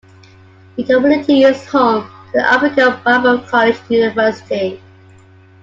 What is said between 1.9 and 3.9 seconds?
to the African Bible College